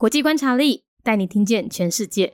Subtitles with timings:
[0.00, 2.32] 国际观察力带你听见全世界。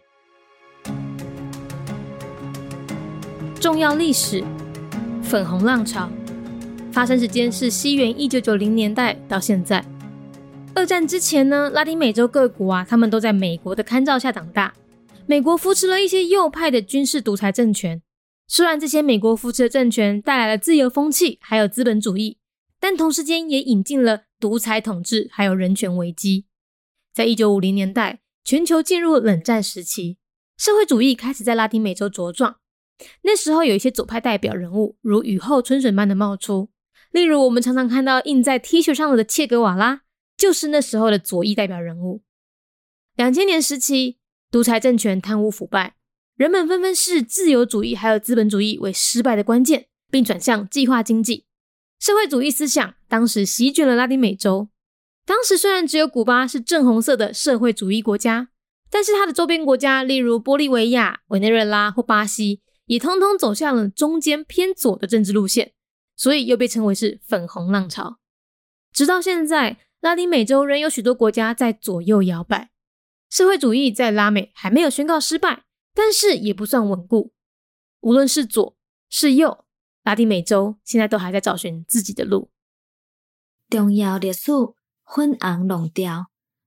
[3.58, 4.44] 重要历史：
[5.22, 6.10] 粉红浪潮
[6.92, 9.82] 发生时间是西元一九九零年代到现在。
[10.74, 14.74] 二战之前呢，拉丁美洲各国啊，他们都在美国的看照下长大。
[15.24, 18.02] 美国扶持了一些右派的军事独裁政权。
[18.46, 22.36] 虽然这些美国扶持的政权带来了自由风气，还有资本主义，
[22.78, 26.44] 但同时间也引进了独裁统治，还有人权危机。
[27.14, 30.16] 在一九五零年代，全球进入冷战时期，
[30.58, 32.56] 社会主义开始在拉丁美洲茁壮。
[33.22, 36.70] 那时候有一些左派代表人物，如雨后春笋般的冒出。
[37.12, 40.00] 例如，我们常常看到印在 T 恤上的切格瓦拉，
[40.36, 42.24] 就是那时候的左翼代表人物。
[43.14, 44.18] 两千年时期，
[44.50, 45.94] 独裁政权贪污腐败。
[46.36, 51.46] 人们纷纷视自由主义还有资本主义为失败的关键，并转向计划经济。
[52.00, 54.68] 社会主义思想当时席卷了拉丁美洲。
[55.24, 58.50] 当时虽然只有古巴是正红色的社会主义国家，
[58.90, 65.72] 但是它的周边国家，例如玻利维亚、委内瑞拉或巴西，也通通走向了中间偏左的政治路线，
[66.16, 68.18] 所以又被称为是粉红浪潮。
[68.92, 72.70] 直到现在，拉丁美洲仍有许多国家在左右摇摆。
[73.30, 75.64] 社会主义在拉美还没有宣告失败。
[75.96, 77.32] 但是也不算稳固。
[78.00, 78.76] 无论是左
[79.08, 79.64] 是右，
[80.02, 82.50] 拉丁美洲现在都还在找寻自己的路。
[83.70, 84.50] 重要历史
[85.06, 86.26] 粉红浪潮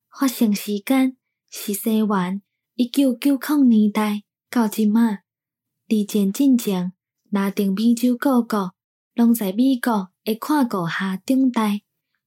[0.09, 1.17] 发生时间
[1.49, 2.41] 是西元
[2.75, 5.19] 一九九零年代到即马。
[5.89, 6.91] 二战进程，
[7.29, 8.73] 拉丁美洲各国
[9.13, 11.79] 拢在美国的看顾下长大。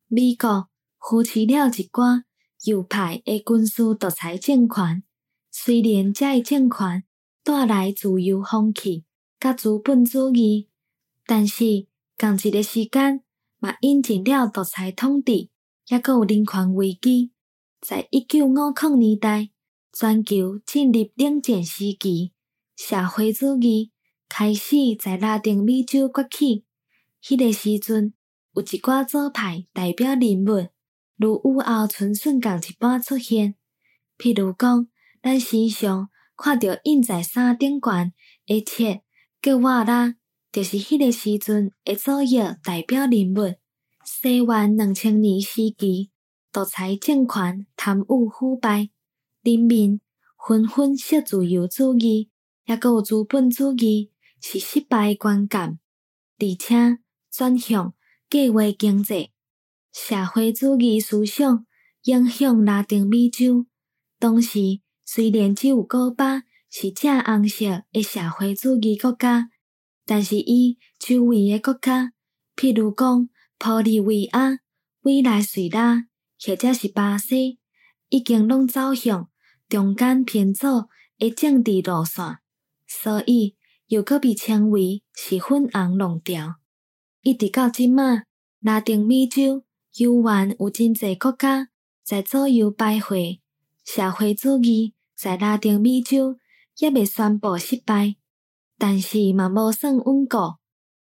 [0.09, 2.23] 美国扶持了一寡
[2.65, 5.03] 右派的军事独裁政权。
[5.51, 7.05] 虽然这一政权
[7.45, 9.05] 带来自由风气
[9.39, 10.69] 甲资本主义，
[11.27, 13.23] 但是同一个时间
[13.59, 15.50] 嘛引进了独裁统治，
[15.91, 17.33] 也阁有人权危机。
[17.81, 19.51] 在一九五零年代，
[19.93, 22.31] 全球进入冷战时期，
[22.77, 23.91] 社会主义
[24.29, 26.65] 开始在拉丁美洲崛起。
[27.21, 28.15] 迄个时阵，
[28.55, 30.69] 有一寡左派代表人物，
[31.17, 33.57] 如雨后春笋共一般出现，
[34.17, 34.89] 譬如讲。
[35.23, 38.15] 咱时常看到印在衫顶悬
[38.47, 39.03] 的切
[39.43, 40.15] 格瓦拉，
[40.51, 43.60] 就是迄个时阵的左翼代表人物。
[44.13, 46.11] 西元两千年时期，
[46.51, 48.91] 独裁政权贪污腐败，
[49.43, 50.01] 人民
[50.37, 52.29] 纷纷说自由主义，
[52.65, 54.11] 也阁有资本主义
[54.41, 55.79] 是失败观感，
[56.39, 56.99] 而且
[57.31, 57.95] 转向
[58.29, 59.31] 计划经济、
[59.93, 61.65] 社会主义思想
[62.03, 63.67] 影响拉丁美洲，
[64.19, 64.81] 当时。
[65.07, 69.51] 虽然只有古巴是正红色的社会主义国家，
[70.07, 72.13] 但是伊周围的国家，
[72.55, 73.29] 譬如讲
[73.61, 74.61] 玻利维亚、
[75.03, 76.07] 委内瑞拉
[76.43, 77.59] 或者是巴西，
[78.09, 79.29] 已经拢走向
[79.69, 80.89] 中间偏左
[81.19, 82.39] 的政治路线，
[82.89, 83.55] 所以
[83.89, 86.55] 又可被称为是粉红浪潮。
[87.21, 88.23] 一直到即马，
[88.61, 89.65] 拉丁美洲
[89.97, 91.69] 犹原有真济国家
[92.03, 93.41] 在左右徘徊，
[93.85, 94.95] 社会主义。
[95.15, 96.39] 在拉丁美洲
[96.79, 98.17] 也未宣布失败，
[98.79, 100.57] 但是嘛无算稳固。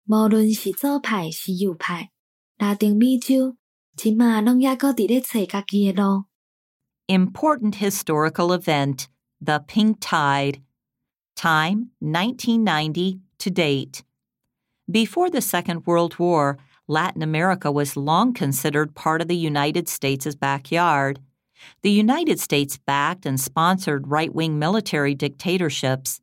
[0.06, 2.12] 无论是左派是右派，
[7.08, 9.08] Important historical event,
[9.40, 10.62] the Pink Tide.
[11.34, 14.04] Time 1990 to date.
[14.90, 20.34] Before the Second World War, Latin America was long considered part of the United States'
[20.34, 21.18] backyard.
[21.82, 26.20] The United States backed and sponsored right wing military dictatorships.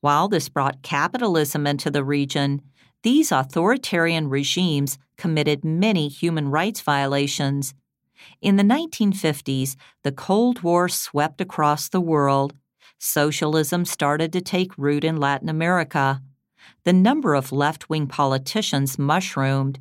[0.00, 2.62] While this brought capitalism into the region,
[3.02, 7.74] these authoritarian regimes committed many human rights violations.
[8.40, 12.54] In the 1950s, the Cold War swept across the world.
[12.98, 16.20] Socialism started to take root in Latin America.
[16.84, 19.78] The number of left wing politicians mushroomed.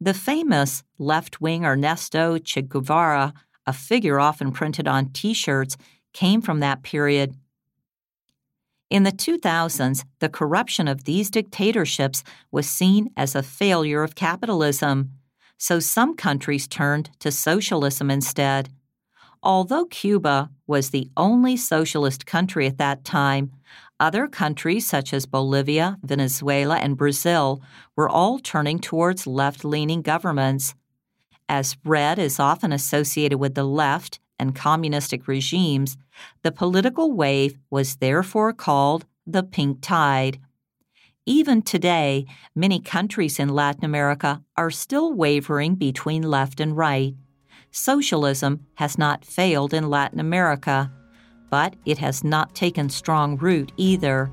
[0.00, 3.32] The famous left wing Ernesto Che Guevara
[3.66, 5.76] a figure often printed on t shirts,
[6.12, 7.36] came from that period.
[8.92, 15.12] In the 2000s, the corruption of these dictatorships was seen as a failure of capitalism,
[15.56, 18.68] so some countries turned to socialism instead.
[19.42, 23.52] Although Cuba was the only socialist country at that time,
[23.98, 27.62] other countries such as Bolivia, Venezuela, and Brazil
[27.96, 30.74] were all turning towards left leaning governments
[31.48, 35.96] as red is often associated with the left and communistic regimes,
[36.42, 40.38] the political wave was therefore called the pink tide.
[41.24, 47.14] Even today, many countries in Latin America are still wavering between left and right.
[47.72, 50.92] socialism has not failed in Latin America,
[51.50, 54.30] but it has not taken strong root either.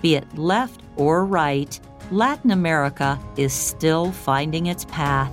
[0.00, 1.78] Be it left or right,
[2.10, 5.32] Latin America is still finding its path.